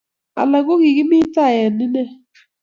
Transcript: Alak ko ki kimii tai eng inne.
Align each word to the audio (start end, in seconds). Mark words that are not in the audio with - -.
Alak 0.41 0.63
ko 0.65 0.73
ki 0.81 0.89
kimii 0.97 1.31
tai 1.33 1.55
eng 1.65 1.79
inne. 1.85 2.03